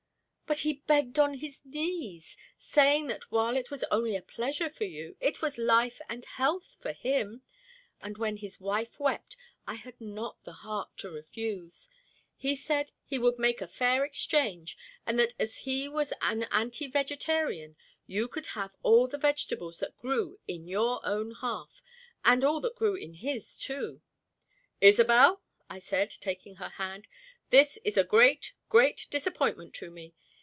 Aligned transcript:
"But 0.51 0.59
he 0.59 0.73
begged 0.85 1.17
on 1.17 1.35
his 1.35 1.61
knees, 1.63 2.35
saying 2.57 3.07
that 3.07 3.31
while 3.31 3.55
it 3.55 3.71
was 3.71 3.85
only 3.85 4.17
a 4.17 4.21
pleasure 4.21 4.69
for 4.69 4.83
you, 4.83 5.15
it 5.21 5.41
was 5.41 5.57
life 5.57 6.01
and 6.09 6.25
health 6.25 6.75
for 6.81 6.91
him, 6.91 7.41
and 8.01 8.17
when 8.17 8.35
his 8.35 8.59
wife 8.59 8.99
wept, 8.99 9.37
I 9.65 9.75
had 9.75 10.01
not 10.01 10.43
the 10.43 10.51
heart 10.51 10.89
to 10.97 11.09
refuse. 11.09 11.87
He 12.35 12.53
said 12.57 12.91
he 13.05 13.17
would 13.17 13.39
make 13.39 13.61
a 13.61 13.65
fair 13.67 14.03
exchange, 14.03 14.77
and 15.05 15.17
that 15.19 15.35
as 15.39 15.59
he 15.59 15.87
was 15.87 16.11
an 16.21 16.43
anti 16.51 16.87
vegetarian 16.89 17.77
you 18.05 18.27
could 18.27 18.47
have 18.47 18.75
all 18.83 19.07
the 19.07 19.17
vegetables 19.17 19.79
that 19.79 19.95
grew 19.99 20.37
in 20.49 20.67
your 20.67 20.99
own 21.05 21.31
half, 21.39 21.81
and 22.25 22.43
all 22.43 22.59
that 22.59 22.75
grew 22.75 22.95
in 22.95 23.13
his, 23.13 23.55
too." 23.55 24.01
"Isobel," 24.81 25.43
I 25.69 25.79
said, 25.79 26.09
taking 26.09 26.55
her 26.55 26.67
hand, 26.71 27.07
"this 27.51 27.77
is 27.85 27.97
a 27.97 28.03
great, 28.03 28.51
great 28.67 29.07
disappointment 29.09 29.73
to 29.75 29.89
me. 29.89 30.13